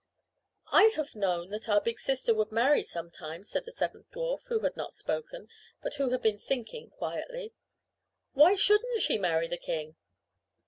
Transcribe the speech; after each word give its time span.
"I 0.71 0.85
have 0.95 1.13
known 1.13 1.51
that 1.51 1.69
our 1.69 1.79
big 1.79 1.99
sister 1.99 2.33
would 2.33 2.51
marry 2.51 2.81
sometime," 2.81 3.43
said 3.43 3.65
the 3.65 3.71
seventh 3.71 4.09
dwarf 4.09 4.45
who 4.47 4.61
had 4.61 4.75
not 4.75 4.95
spoken, 4.95 5.47
but 5.83 5.93
who 5.93 6.09
had 6.09 6.23
been 6.23 6.39
thinking 6.39 6.89
quietly. 6.89 7.53
"Why 8.33 8.55
shouldn't 8.55 9.03
she 9.03 9.19
marry 9.19 9.47
the 9.47 9.57
king?" 9.59 9.97